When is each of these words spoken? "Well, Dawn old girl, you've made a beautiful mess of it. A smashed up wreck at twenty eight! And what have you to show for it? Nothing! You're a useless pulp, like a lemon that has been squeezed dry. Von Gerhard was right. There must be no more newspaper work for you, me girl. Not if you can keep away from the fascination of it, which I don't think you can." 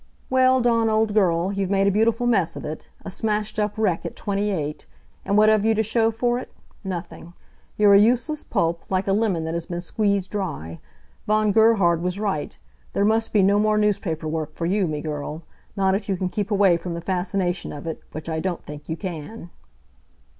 "Well, 0.31 0.61
Dawn 0.61 0.89
old 0.89 1.13
girl, 1.13 1.53
you've 1.53 1.69
made 1.69 1.85
a 1.85 1.91
beautiful 1.91 2.25
mess 2.25 2.55
of 2.55 2.65
it. 2.65 2.89
A 3.05 3.11
smashed 3.11 3.59
up 3.59 3.77
wreck 3.77 4.03
at 4.03 4.15
twenty 4.15 4.49
eight! 4.49 4.87
And 5.25 5.37
what 5.37 5.47
have 5.47 5.63
you 5.63 5.75
to 5.75 5.83
show 5.83 6.09
for 6.09 6.39
it? 6.39 6.51
Nothing! 6.83 7.35
You're 7.77 7.93
a 7.93 7.99
useless 7.99 8.43
pulp, 8.43 8.83
like 8.89 9.05
a 9.07 9.13
lemon 9.13 9.43
that 9.43 9.53
has 9.53 9.67
been 9.67 9.79
squeezed 9.79 10.31
dry. 10.31 10.79
Von 11.27 11.51
Gerhard 11.51 12.01
was 12.01 12.17
right. 12.17 12.57
There 12.93 13.05
must 13.05 13.31
be 13.31 13.43
no 13.43 13.59
more 13.59 13.77
newspaper 13.77 14.27
work 14.27 14.53
for 14.55 14.65
you, 14.65 14.87
me 14.87 15.01
girl. 15.01 15.43
Not 15.75 15.93
if 15.93 16.09
you 16.09 16.17
can 16.17 16.29
keep 16.29 16.49
away 16.49 16.77
from 16.77 16.95
the 16.95 17.01
fascination 17.01 17.71
of 17.71 17.85
it, 17.85 18.01
which 18.11 18.27
I 18.27 18.39
don't 18.39 18.65
think 18.65 18.89
you 18.89 18.97
can." 18.97 19.51